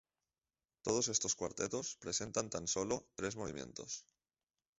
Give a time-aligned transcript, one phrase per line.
[0.81, 4.07] Todos estos cuartetos presentan tan solo tres movimientos.